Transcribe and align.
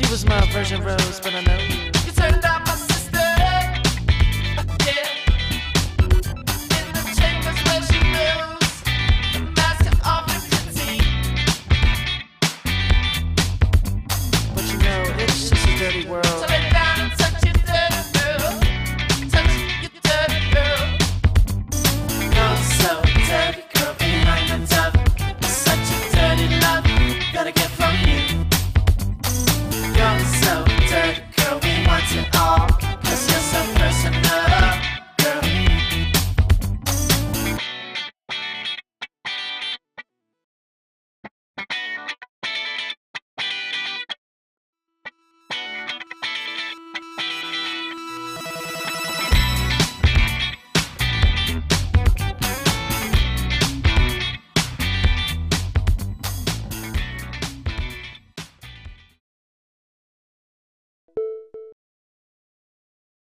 She 0.00 0.10
was 0.10 0.24
my 0.24 0.40
Virgin 0.50 0.82
Rose, 0.82 1.20
but 1.20 1.34
I 1.34 1.42
know 1.42 1.79